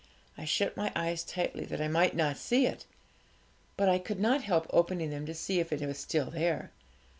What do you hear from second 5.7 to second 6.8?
it was still there.